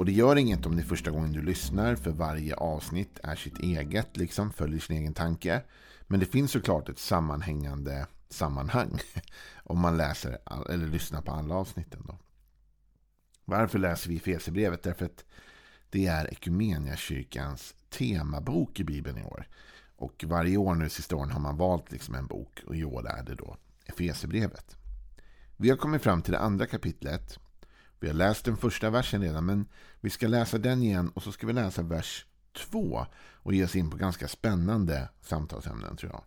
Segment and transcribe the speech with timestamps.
[0.00, 3.36] Och det gör inget om det är första gången du lyssnar, för varje avsnitt är
[3.36, 5.62] sitt eget, liksom följer sin egen tanke.
[6.06, 9.00] Men det finns såklart ett sammanhängande sammanhang
[9.64, 10.38] om man läser
[10.70, 12.02] eller lyssnar på alla avsnitten.
[12.06, 12.18] Då.
[13.44, 14.82] Varför läser vi Efesierbrevet?
[14.82, 15.24] Därför att
[15.90, 19.48] det är Ekumeniakyrkans temabok i Bibeln i år.
[19.96, 23.08] Och varje år nu sista åren har man valt liksom en bok och i år
[23.08, 23.56] är det då
[23.86, 24.76] Efesierbrevet.
[25.56, 27.38] Vi har kommit fram till det andra kapitlet
[28.00, 29.66] vi har läst den första versen redan, men
[30.00, 33.76] vi ska läsa den igen och så ska vi läsa vers 2 och ge oss
[33.76, 36.24] in på ganska spännande samtalsämnen tror jag.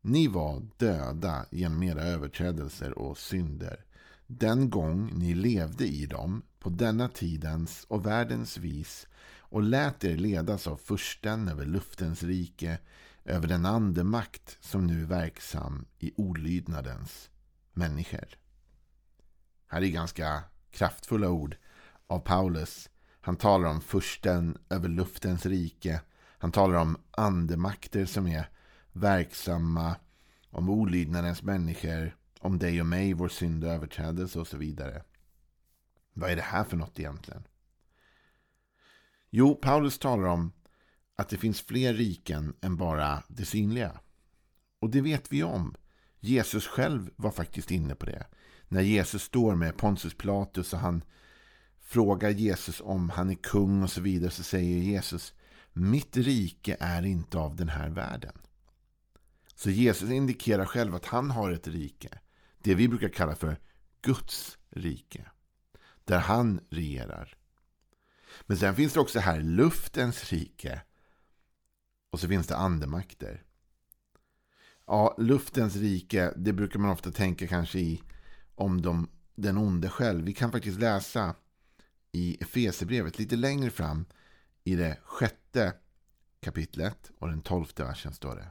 [0.00, 3.84] Ni var döda genom era överträdelser och synder.
[4.26, 9.06] Den gång ni levde i dem på denna tidens och världens vis
[9.38, 12.78] och lät er ledas av fursten över luftens rike,
[13.24, 17.30] över den andemakt som nu är verksam i olydnadens
[17.72, 18.26] människor.
[19.68, 21.56] Här är ganska kraftfulla ord
[22.06, 22.90] av Paulus.
[23.20, 26.00] Han talar om försten över luftens rike.
[26.38, 28.50] Han talar om andemakter som är
[28.92, 29.96] verksamma.
[30.50, 32.16] Om olydnadens människor.
[32.40, 35.02] Om dig och mig, vår synd och överträdelse och så vidare.
[36.12, 37.42] Vad är det här för något egentligen?
[39.30, 40.52] Jo, Paulus talar om
[41.16, 44.00] att det finns fler riken än bara det synliga.
[44.78, 45.74] Och det vet vi om.
[46.20, 48.26] Jesus själv var faktiskt inne på det
[48.68, 51.04] när Jesus står med Pontius Pilatus och han
[51.80, 55.34] frågar Jesus om han är kung och så vidare så säger Jesus
[55.72, 58.32] mitt rike är inte av den här världen.
[59.54, 62.18] Så Jesus indikerar själv att han har ett rike.
[62.58, 63.58] Det vi brukar kalla för
[64.02, 65.30] Guds rike.
[66.04, 67.36] Där han regerar.
[68.42, 70.82] Men sen finns det också här luftens rike.
[72.10, 73.42] Och så finns det andemakter.
[74.86, 78.02] Ja, luftens rike, det brukar man ofta tänka kanske i
[78.56, 80.24] om de, den onde själv.
[80.24, 81.34] Vi kan faktiskt läsa
[82.12, 84.04] i Efesierbrevet lite längre fram
[84.64, 85.74] i det sjätte
[86.40, 88.48] kapitlet och den tolfte versen står det.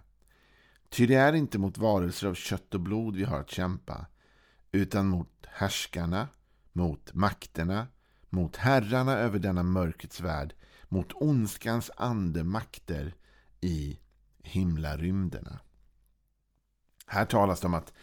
[0.90, 4.06] Ty det är inte mot varelser av kött och blod vi har att kämpa,
[4.72, 6.28] utan mot härskarna,
[6.72, 7.88] mot makterna,
[8.30, 13.16] mot herrarna över denna mörkrets värld, mot ondskans andemakter
[13.62, 14.00] i
[14.44, 15.60] himlarymderna.
[17.06, 17.94] Här talas det om att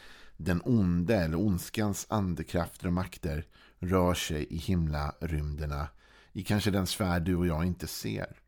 [0.44, 3.46] den onde eller ondskans andekrafter och makter
[3.78, 5.88] rör sig i himlarymderna
[6.32, 8.40] i kanske den sfär du och jag inte ser.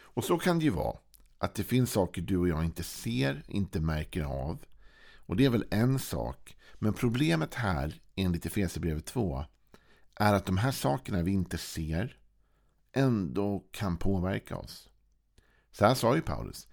[0.00, 0.96] Och så kan det ju vara.
[1.38, 4.64] Att det finns saker du och jag inte ser, inte märker av.
[5.16, 6.56] Och det är väl en sak.
[6.74, 9.44] Men problemet här, enligt Efesierbrevet 2,
[10.14, 12.16] är att de här sakerna vi inte ser
[12.92, 14.88] ändå kan påverka oss.
[15.70, 16.68] Så här sa ju Paulus.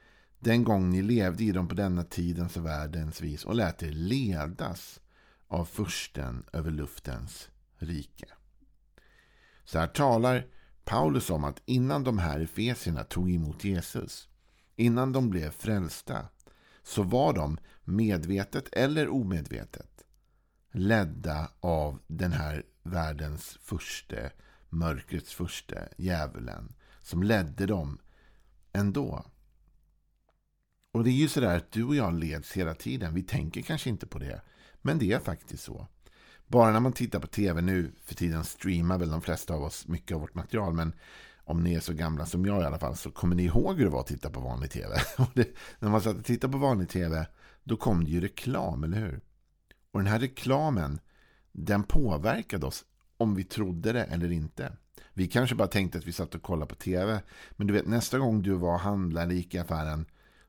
[0.45, 3.91] Den gång ni levde i dem på denna tidens och världens vis och lät er
[3.91, 4.99] ledas
[5.47, 8.25] av försten över luftens rike.
[9.63, 10.47] Så här talar
[10.83, 14.29] Paulus om att innan de här efesierna tog emot Jesus,
[14.75, 16.27] innan de blev frälsta,
[16.83, 20.05] så var de medvetet eller omedvetet
[20.71, 24.15] ledda av den här världens första,
[24.69, 27.99] mörkrets första, djävulen, som ledde dem
[28.73, 29.25] ändå.
[30.95, 33.13] Och det är ju sådär att du och jag leds hela tiden.
[33.13, 34.41] Vi tänker kanske inte på det.
[34.81, 35.87] Men det är faktiskt så.
[36.47, 39.87] Bara när man tittar på tv nu för tiden streamar väl de flesta av oss
[39.87, 40.73] mycket av vårt material.
[40.73, 40.93] Men
[41.43, 43.85] om ni är så gamla som jag i alla fall så kommer ni ihåg hur
[43.85, 44.95] det var att titta på vanlig tv.
[45.17, 47.27] Och det, när man satt och tittade på vanlig tv
[47.63, 49.21] då kom det ju reklam, eller hur?
[49.91, 50.99] Och den här reklamen
[51.51, 52.85] den påverkade oss
[53.17, 54.77] om vi trodde det eller inte.
[55.13, 57.21] Vi kanske bara tänkte att vi satt och kollade på tv.
[57.51, 60.05] Men du vet nästa gång du var och handlade gick i affären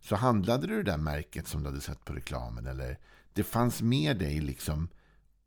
[0.06, 2.66] så handlade du det där märket som du hade sett på reklamen.
[2.66, 2.98] Eller
[3.32, 4.88] det fanns med dig liksom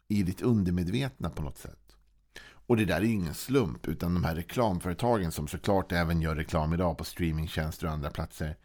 [0.08, 1.96] i ditt undermedvetna på något sätt.
[2.42, 3.88] Och det där är ju ingen slump.
[3.88, 8.58] Utan de här reklamföretagen som såklart även gör reklam idag på streamingtjänster och andra platser.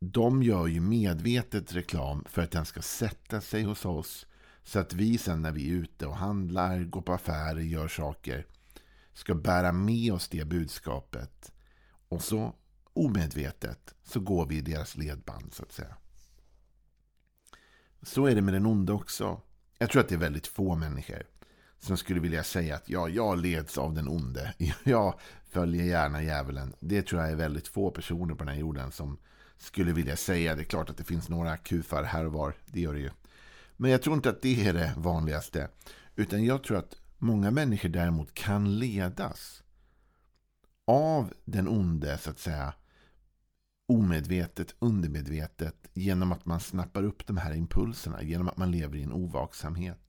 [0.00, 4.26] De gör ju medvetet reklam för att den ska sätta sig hos oss.
[4.62, 8.46] Så att vi sen när vi är ute och handlar, går på affärer, gör saker.
[9.12, 11.52] Ska bära med oss det budskapet.
[12.08, 12.54] Och så
[12.96, 15.96] omedvetet så går vi i deras ledband så att säga.
[18.02, 19.40] Så är det med den onde också.
[19.78, 21.22] Jag tror att det är väldigt få människor
[21.78, 24.54] som skulle vilja säga att ja, jag leds av den onde.
[24.84, 25.20] Jag
[25.50, 26.74] följer gärna djävulen.
[26.80, 29.18] Det tror jag är väldigt få personer på den här jorden som
[29.58, 30.54] skulle vilja säga.
[30.54, 32.54] Det är klart att det finns några kufar här och var.
[32.66, 33.10] Det gör det ju.
[33.76, 35.68] Men jag tror inte att det är det vanligaste.
[36.16, 39.62] Utan jag tror att många människor däremot kan ledas
[40.84, 42.72] av den onde, så att säga,
[43.86, 49.02] omedvetet, undermedvetet, genom att man snappar upp de här impulserna, genom att man lever i
[49.02, 50.00] en ovaksamhet.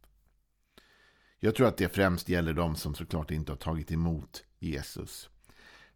[1.40, 5.30] Jag tror att det främst gäller de som såklart inte har tagit emot Jesus.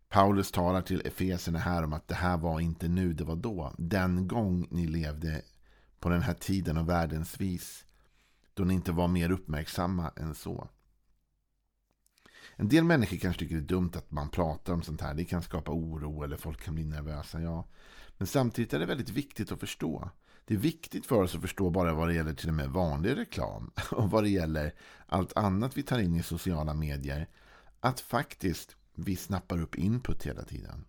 [0.10, 3.76] Paulus talar till Efeserna här om att det här var inte nu, det var då.
[3.78, 5.42] Den gång ni levde
[6.00, 7.86] på den här tiden och världens vis.
[8.54, 10.70] Då ni inte var mer uppmärksamma än så.
[12.62, 15.14] En del människor kanske tycker det är dumt att man pratar om sånt här.
[15.14, 17.42] Det kan skapa oro eller folk kan bli nervösa.
[17.42, 17.68] Ja.
[18.18, 20.10] Men samtidigt är det väldigt viktigt att förstå.
[20.46, 23.18] Det är viktigt för oss att förstå bara vad det gäller till och med vanlig
[23.18, 24.74] reklam och vad det gäller
[25.06, 27.28] allt annat vi tar in i sociala medier.
[27.80, 30.86] Att faktiskt vi snappar upp input hela tiden.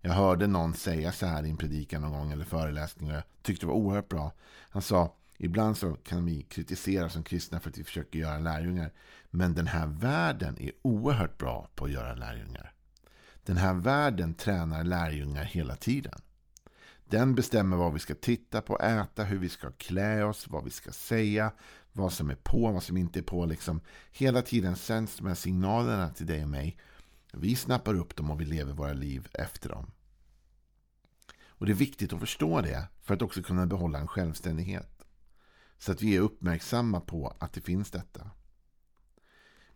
[0.00, 3.22] Jag hörde någon säga så här i en predikan någon gång eller föreläsning och jag
[3.42, 4.32] tyckte det var oerhört bra.
[4.70, 8.92] Han sa Ibland så kan vi kritisera som kristna för att vi försöker göra lärjungar.
[9.30, 12.72] Men den här världen är oerhört bra på att göra lärjungar.
[13.44, 16.20] Den här världen tränar lärjungar hela tiden.
[17.04, 20.70] Den bestämmer vad vi ska titta på, äta, hur vi ska klä oss, vad vi
[20.70, 21.52] ska säga,
[21.92, 23.46] vad som är på, vad som inte är på.
[23.46, 23.80] Liksom.
[24.12, 26.78] Hela tiden sänds de här signalerna till dig och mig.
[27.32, 29.90] Vi snappar upp dem och vi lever våra liv efter dem.
[31.46, 34.99] Och Det är viktigt att förstå det för att också kunna behålla en självständighet.
[35.80, 38.30] Så att vi är uppmärksamma på att det finns detta.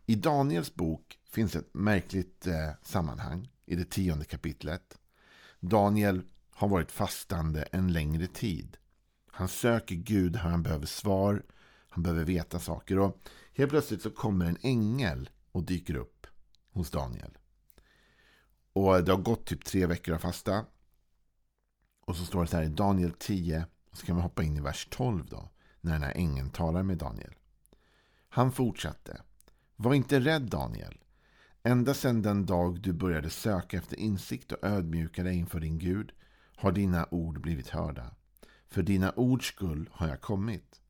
[0.05, 4.97] I Daniels bok finns ett märkligt eh, sammanhang i det tionde kapitlet.
[5.59, 8.77] Daniel har varit fastande en längre tid.
[9.31, 11.43] Han söker Gud, han behöver svar,
[11.89, 12.99] han behöver veta saker.
[12.99, 16.27] Och helt plötsligt så kommer en ängel och dyker upp
[16.71, 17.37] hos Daniel.
[18.73, 20.65] Och det har gått typ tre veckor av fasta.
[22.05, 23.65] Och så står det så här i Daniel 10.
[23.91, 25.49] Och så kan vi hoppa in i vers 12 då.
[25.85, 27.33] När den här ängeln talar med Daniel.
[28.29, 29.21] Han fortsatte.
[29.75, 30.97] Var inte rädd Daniel.
[31.63, 36.11] Ända sedan den dag du började söka efter insikt och ödmjuka dig inför din Gud
[36.55, 38.11] har dina ord blivit hörda.
[38.67, 40.81] För dina ords skull har jag kommit.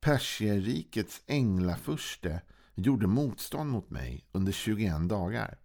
[0.00, 2.42] Persierrikets änglafurste
[2.74, 5.58] gjorde motstånd mot mig under 21 dagar.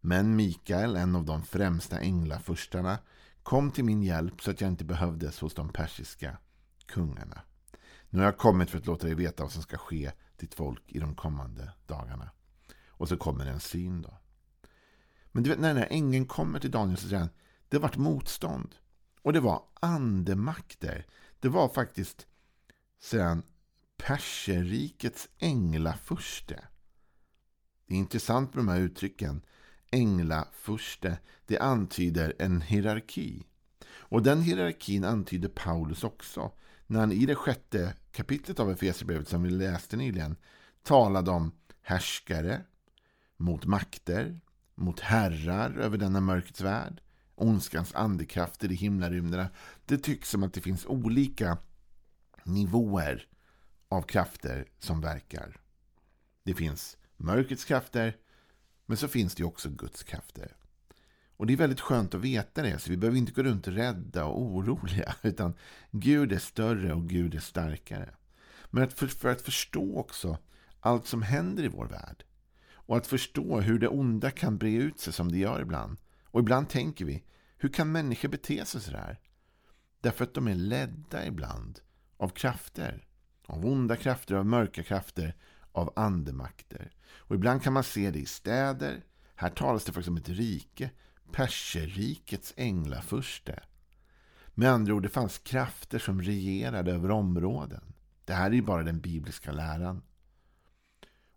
[0.00, 2.98] Men Mikael, en av de främsta änglafurstarna,
[3.42, 6.38] kom till min hjälp så att jag inte behövdes hos de persiska
[6.86, 7.42] kungarna.
[8.10, 10.82] Nu har jag kommit för att låta dig veta vad som ska ske ditt folk
[10.86, 12.30] i de kommande dagarna.
[12.88, 14.18] Och så kommer en syn då.
[15.32, 17.30] Men du vet, när den här ängeln kommer till Daniel så säger han
[17.68, 18.74] det vart motstånd.
[19.22, 21.06] Och det var andemakter.
[21.40, 22.26] Det var faktiskt,
[22.98, 23.42] säger han,
[23.96, 26.64] perserrikets änglafurste.
[27.86, 29.42] Det är intressant med de här uttrycken.
[29.90, 33.46] Änglafurste, det antyder en hierarki.
[33.86, 36.52] Och den hierarkin antyder Paulus också.
[36.90, 40.36] När han i det sjätte kapitlet av Efesierbrevet som vi läste nyligen
[40.82, 41.52] talade om
[41.82, 42.62] härskare
[43.36, 44.40] mot makter,
[44.74, 47.00] mot herrar över denna mörkrets värld,
[47.34, 49.48] ondskans andekrafter i himlarymderna.
[49.86, 51.58] Det tycks som att det finns olika
[52.44, 53.26] nivåer
[53.88, 55.60] av krafter som verkar.
[56.44, 58.16] Det finns mörkrets krafter,
[58.86, 60.56] men så finns det också Guds krafter.
[61.40, 64.24] Och det är väldigt skönt att veta det, så vi behöver inte gå runt rädda
[64.24, 65.54] och oroliga, utan
[65.90, 68.14] Gud är större och Gud är starkare.
[68.70, 70.38] Men att för, för att förstå också
[70.80, 72.24] allt som händer i vår värld
[72.72, 75.98] och att förstå hur det onda kan bre ut sig som det gör ibland.
[76.24, 77.24] Och ibland tänker vi,
[77.56, 79.20] hur kan människor bete sig så här?
[80.00, 81.80] Därför att de är ledda ibland
[82.16, 83.06] av krafter.
[83.46, 85.36] Av onda krafter, av mörka krafter,
[85.72, 86.92] av andemakter.
[87.12, 89.04] Och ibland kan man se det i städer.
[89.34, 90.90] Här talas det faktiskt om ett rike.
[91.32, 93.62] Perserrikets änglafurste.
[94.54, 97.82] Med andra ord, det fanns krafter som regerade över områden.
[98.24, 100.02] Det här är ju bara den bibliska läran.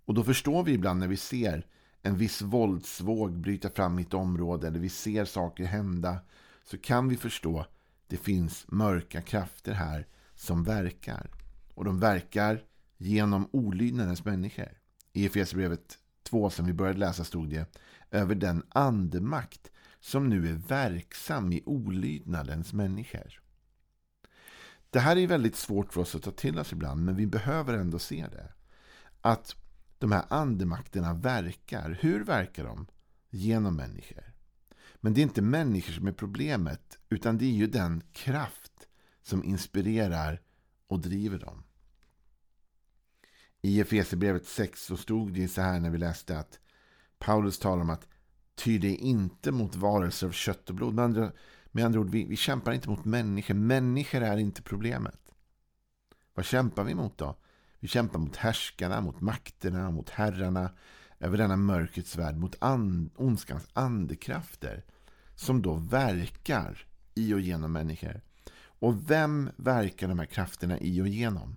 [0.05, 1.65] Och då förstår vi ibland när vi ser
[2.01, 6.19] en viss våldsvåg bryta fram i ett område eller vi ser saker hända
[6.63, 7.69] så kan vi förstå att
[8.07, 11.31] det finns mörka krafter här som verkar.
[11.73, 12.63] Och de verkar
[12.97, 14.79] genom olydnadens människor.
[15.13, 17.77] I Efesierbrevet 2 som vi började läsa stod det
[18.11, 19.71] över den andemakt
[20.03, 23.41] som nu är verksam i olydnadens människor.
[24.89, 27.73] Det här är väldigt svårt för oss att ta till oss ibland men vi behöver
[27.73, 28.53] ändå se det.
[29.21, 29.55] Att
[29.97, 31.97] de här andemakterna verkar.
[32.01, 32.87] Hur verkar de?
[33.29, 34.33] Genom människor.
[34.95, 38.87] Men det är inte människor som är problemet, utan det är ju den kraft
[39.21, 40.41] som inspirerar
[40.87, 41.63] och driver dem.
[43.61, 46.59] I Efesierbrevet 6 så stod det så här när vi läste att
[47.19, 48.07] Paulus talar om att
[48.55, 50.93] ty det inte mot varelser av kött och blod.
[50.93, 51.31] Med andra,
[51.71, 53.53] med andra ord, vi, vi kämpar inte mot människor.
[53.53, 55.19] Människor är inte problemet.
[56.33, 57.35] Vad kämpar vi mot då?
[57.79, 60.71] Vi kämpar mot härskarna, mot makterna, mot herrarna
[61.19, 64.83] över denna mörkrets värld, mot and, ondskans andekrafter
[65.35, 68.21] som då verkar i och genom människor.
[68.55, 71.55] Och vem verkar de här krafterna i och genom?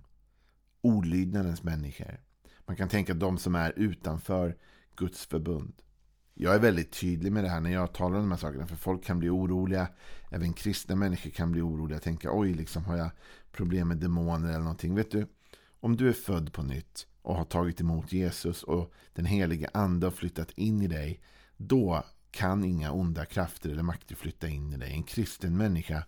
[0.81, 2.19] Olydnadens människor.
[2.65, 4.57] Man kan tänka de som är utanför
[4.95, 5.81] Guds förbund.
[6.39, 8.67] Jag är väldigt tydlig med det här när jag talar om de här sakerna.
[8.67, 9.87] För folk kan bli oroliga.
[10.31, 11.99] Även kristna människor kan bli oroliga.
[11.99, 13.09] Tänka, oj, liksom har jag
[13.51, 14.95] problem med demoner eller någonting.
[14.95, 15.27] Vet du,
[15.79, 20.05] om du är född på nytt och har tagit emot Jesus och den helige ande
[20.05, 21.21] har flyttat in i dig.
[21.57, 24.91] Då kan inga onda krafter eller makter flytta in i dig.
[24.91, 26.03] En kristen människa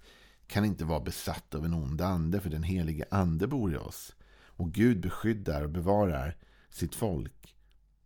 [0.48, 4.16] kan inte vara besatt av en ond ande för den helige ande bor i oss.
[4.46, 6.38] Och Gud beskyddar och bevarar
[6.70, 7.56] sitt folk.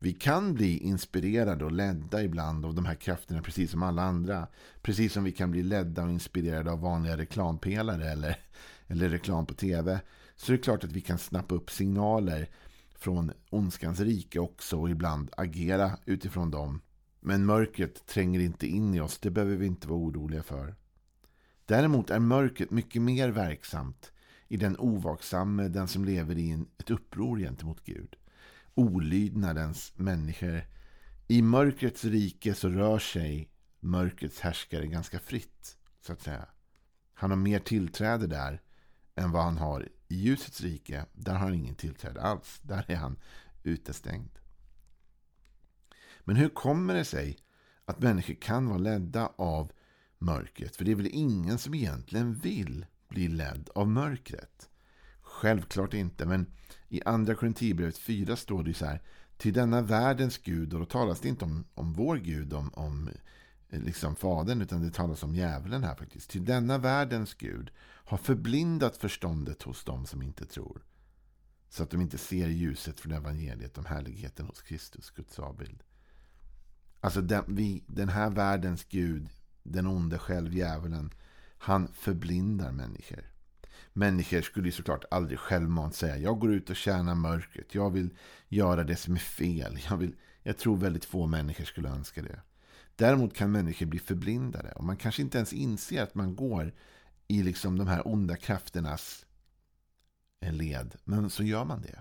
[0.03, 4.47] Vi kan bli inspirerade och ledda ibland av de här krafterna precis som alla andra.
[4.81, 8.39] Precis som vi kan bli ledda och inspirerade av vanliga reklampelare eller,
[8.87, 9.99] eller reklam på tv.
[10.35, 12.49] Så det är klart att vi kan snappa upp signaler
[12.95, 16.81] från ondskans rike också och ibland agera utifrån dem.
[17.19, 20.75] Men mörkret tränger inte in i oss, det behöver vi inte vara oroliga för.
[21.65, 24.11] Däremot är mörkret mycket mer verksamt
[24.47, 28.15] i den ovaksamme, den som lever i ett uppror gentemot Gud.
[28.75, 30.67] Olydnadens människor.
[31.27, 33.49] I mörkrets rike så rör sig
[33.79, 36.45] mörkrets härskare ganska fritt, så att säga.
[37.13, 38.61] Han har mer tillträde där
[39.15, 41.05] än vad han har i ljusets rike.
[41.13, 42.59] Där har han ingen tillträde alls.
[42.61, 43.19] Där är han
[43.63, 44.39] utestängd.
[46.19, 47.37] Men hur kommer det sig
[47.85, 49.71] att människor kan vara ledda av
[50.17, 50.75] mörkret?
[50.75, 54.69] För det är väl ingen som egentligen vill bli ledd av mörkret?
[55.33, 56.45] Självklart inte, men
[56.89, 59.01] i andra Korinthierbrevet 4 står det så här.
[59.37, 63.09] Till denna världens Gud, och då talas det inte om, om vår Gud, om, om
[63.69, 66.29] eh, liksom fadern, utan det talas om djävulen här faktiskt.
[66.29, 70.81] Till denna världens Gud har förblindat förståndet hos dem som inte tror.
[71.69, 75.83] Så att de inte ser ljuset från evangeliet om härligheten hos Kristus, Guds avbild.
[76.99, 79.29] Alltså den, vi, den här världens Gud,
[79.63, 81.13] den onde själv, djävulen,
[81.57, 83.32] han förblindar människor.
[83.93, 87.75] Människor skulle ju såklart aldrig självmant säga jag går ut och tjänar mörkret.
[87.75, 88.09] Jag vill
[88.47, 89.79] göra det som är fel.
[89.89, 92.41] Jag, vill, jag tror väldigt få människor skulle önska det.
[92.95, 94.71] Däremot kan människor bli förblindade.
[94.71, 96.73] Och man kanske inte ens inser att man går
[97.27, 99.25] i liksom de här onda krafternas
[100.51, 100.95] led.
[101.03, 101.99] Men så gör man det.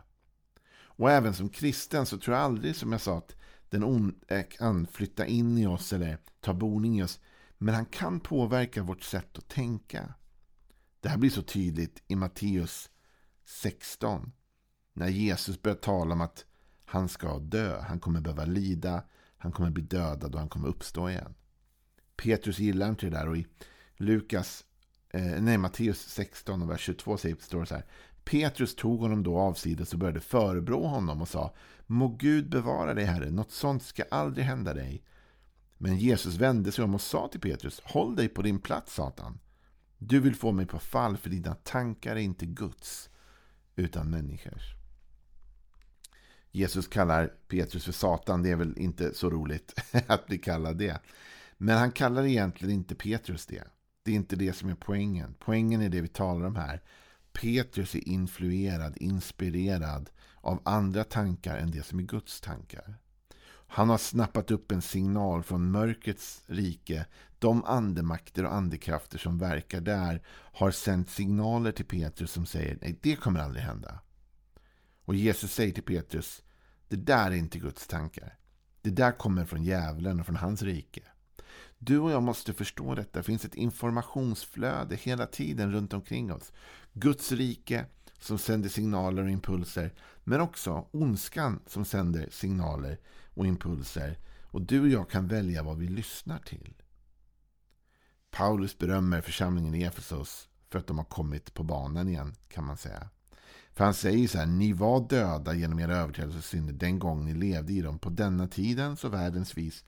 [0.95, 3.37] Och även som kristen så tror jag aldrig, som jag sa, att
[3.69, 7.21] den onde kan flytta in i oss eller ta boning i oss.
[7.59, 10.15] Men han kan påverka vårt sätt att tänka.
[11.03, 12.91] Det här blir så tydligt i Matteus
[13.45, 14.33] 16.
[14.93, 16.45] När Jesus börjar tala om att
[16.85, 17.81] han ska dö.
[17.81, 19.03] Han kommer behöva lida.
[19.37, 21.35] Han kommer bli dödad och han kommer uppstå igen.
[22.17, 23.29] Petrus gillar inte det där.
[23.29, 23.47] Och i
[23.97, 24.65] Lukas,
[25.11, 27.87] eh, nej, Matteus 16 och vers 22 står det så här.
[28.25, 31.55] Petrus tog honom då avsides och började förebrå honom och sa
[31.87, 35.05] Må Gud bevara dig, Herre, något sånt ska aldrig hända dig.
[35.79, 39.39] Men Jesus vände sig om och sa till Petrus Håll dig på din plats, Satan.
[40.07, 43.11] Du vill få mig på fall för dina tankar är inte Guds
[43.77, 44.75] utan människors.
[46.51, 48.43] Jesus kallar Petrus för Satan.
[48.43, 51.01] Det är väl inte så roligt att bli kallad det.
[51.57, 53.65] Men han kallar egentligen inte Petrus det.
[54.03, 55.35] Det är inte det som är poängen.
[55.39, 56.83] Poängen är det vi talar om här.
[57.33, 62.95] Petrus är influerad, inspirerad av andra tankar än det som är Guds tankar.
[63.67, 67.07] Han har snappat upp en signal från mörkrets rike.
[67.43, 72.99] De andemakter och andekrafter som verkar där har sänt signaler till Petrus som säger nej,
[73.03, 74.01] det kommer aldrig hända.
[75.05, 76.43] Och Jesus säger till Petrus,
[76.89, 78.39] det där är inte Guds tankar.
[78.83, 81.03] Det där kommer från djävulen och från hans rike.
[81.79, 83.19] Du och jag måste förstå detta.
[83.19, 86.53] Det finns ett informationsflöde hela tiden runt omkring oss.
[86.93, 87.85] Guds rike
[88.19, 89.95] som sänder signaler och impulser.
[90.25, 92.99] Men också ondskan som sänder signaler
[93.35, 94.19] och impulser.
[94.43, 96.82] Och du och jag kan välja vad vi lyssnar till.
[98.37, 102.77] Paulus berömmer församlingen i Efesos för att de har kommit på banan igen kan man
[102.77, 103.09] säga.
[103.73, 107.25] För han säger så här, ni var döda genom era överträdelser och synder den gång
[107.25, 109.85] ni levde i dem på denna tidens och världens vis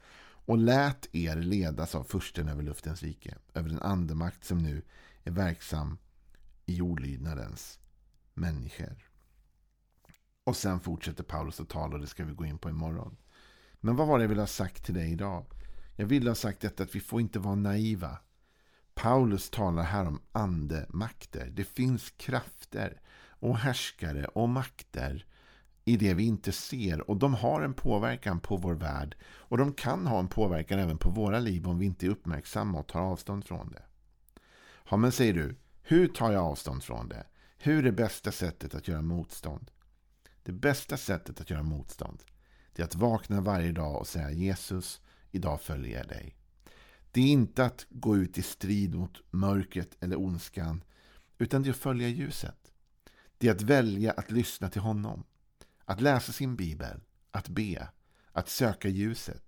[0.46, 4.82] och lät er ledas av försten över luftens rike, över den andemakt som nu
[5.24, 5.98] är verksam
[6.66, 7.78] i olydnadens
[8.34, 9.10] människor.
[10.44, 13.16] Och sen fortsätter Paulus att tala och det ska vi gå in på imorgon.
[13.80, 15.46] Men vad var det jag ville ha sagt till dig idag?
[15.96, 18.18] Jag ville ha sagt detta att vi får inte vara naiva.
[18.94, 21.50] Paulus talar här om andemakter.
[21.52, 25.26] Det finns krafter och härskare och makter
[25.84, 29.72] i det vi inte ser och de har en påverkan på vår värld och de
[29.72, 33.00] kan ha en påverkan även på våra liv om vi inte är uppmärksamma och tar
[33.00, 33.82] avstånd från det.
[34.90, 37.26] Ja, men säger du, hur tar jag avstånd från det?
[37.58, 39.70] Hur är bästa sättet att göra motstånd?
[40.42, 42.22] Det bästa sättet att göra motstånd
[42.74, 46.36] det är att vakna varje dag och säga Jesus, idag följer jag dig.
[47.14, 50.85] Det är inte att gå ut i strid mot mörkret eller ondskan
[51.38, 52.73] utan det är att följa ljuset.
[53.38, 55.25] Det är att välja att lyssna till honom.
[55.85, 57.88] Att läsa sin bibel, att be,
[58.33, 59.44] att söka ljuset.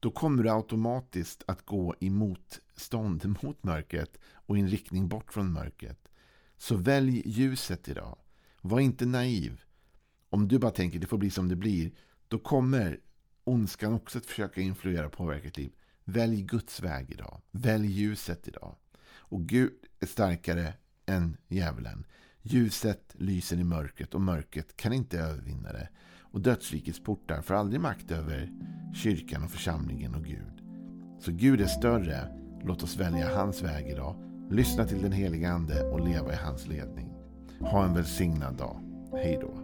[0.00, 5.32] Då kommer du automatiskt att gå i motstånd mot mörkret och i en riktning bort
[5.32, 6.08] från mörkret.
[6.56, 8.18] Så välj ljuset idag.
[8.60, 9.60] Var inte naiv.
[10.30, 11.92] Om du bara tänker det får bli som det blir,
[12.28, 13.00] då kommer
[13.44, 15.72] ondskan också att försöka influera och påverka ditt liv.
[16.04, 17.40] Välj Guds väg idag.
[17.50, 18.76] Välj ljuset idag.
[19.06, 20.74] Och Gud är starkare
[21.06, 22.06] än djävulen.
[22.42, 25.88] Ljuset lyser i mörkret och mörkret kan inte övervinna det.
[26.20, 28.52] Och dödsrikets portar får aldrig makt över
[28.94, 30.62] kyrkan och församlingen och Gud.
[31.20, 32.28] Så Gud är större.
[32.64, 34.16] Låt oss välja hans väg idag.
[34.50, 37.08] Lyssna till den heliga Ande och leva i hans ledning.
[37.60, 38.80] Ha en välsignad dag.
[39.12, 39.63] Hej då.